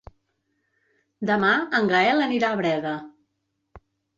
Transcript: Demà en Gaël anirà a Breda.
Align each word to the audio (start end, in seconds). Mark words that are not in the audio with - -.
Demà 1.31 1.51
en 1.81 1.91
Gaël 1.93 2.25
anirà 2.29 2.51
a 2.53 2.59
Breda. 2.63 2.99